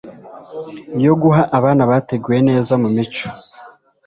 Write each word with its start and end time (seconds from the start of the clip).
yo 1.05 1.13
guha 1.21 1.43
abana 1.57 1.81
bateguwe 1.91 2.37
neza 2.49 2.73
mu 2.81 2.89
mico 2.95 3.25